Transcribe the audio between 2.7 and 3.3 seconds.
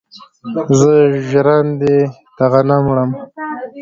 وړم.